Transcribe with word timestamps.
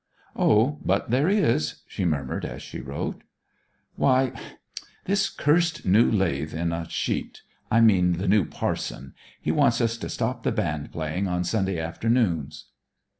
'O, 0.35 0.79
but 0.83 1.11
there 1.11 1.29
is,' 1.29 1.83
she 1.85 2.05
murmured 2.05 2.43
as 2.43 2.63
she 2.63 2.79
wrote. 2.81 3.21
'Why 3.97 4.31
this 5.05 5.29
cursed 5.29 5.85
new 5.85 6.11
lath 6.11 6.55
in 6.55 6.73
a 6.73 6.89
sheet 6.89 7.43
I 7.69 7.81
mean 7.81 8.13
the 8.13 8.27
new 8.27 8.45
parson! 8.45 9.13
He 9.39 9.51
wants 9.51 9.79
us 9.79 9.97
to 9.97 10.09
stop 10.09 10.41
the 10.41 10.51
band 10.51 10.91
playing 10.91 11.27
on 11.27 11.43
Sunday 11.43 11.79
afternoons.' 11.79 12.65